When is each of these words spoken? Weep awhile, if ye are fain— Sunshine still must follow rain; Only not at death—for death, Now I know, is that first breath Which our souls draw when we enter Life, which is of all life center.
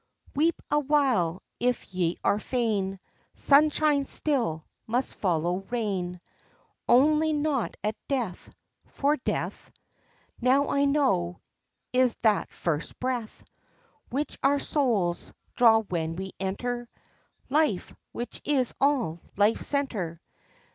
Weep 0.33 0.59
awhile, 0.71 1.43
if 1.59 1.93
ye 1.93 2.17
are 2.23 2.39
fain— 2.39 2.99
Sunshine 3.35 4.03
still 4.05 4.65
must 4.87 5.13
follow 5.13 5.57
rain; 5.69 6.19
Only 6.89 7.33
not 7.33 7.77
at 7.83 7.95
death—for 8.07 9.17
death, 9.17 9.71
Now 10.41 10.69
I 10.69 10.85
know, 10.85 11.39
is 11.93 12.15
that 12.23 12.49
first 12.51 12.99
breath 12.99 13.43
Which 14.09 14.39
our 14.41 14.57
souls 14.57 15.33
draw 15.55 15.81
when 15.81 16.15
we 16.15 16.31
enter 16.39 16.89
Life, 17.49 17.93
which 18.11 18.41
is 18.43 18.71
of 18.71 18.77
all 18.81 19.19
life 19.37 19.61
center. 19.61 20.19